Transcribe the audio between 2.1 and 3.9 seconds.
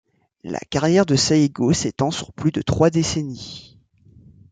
plus de trois décennies.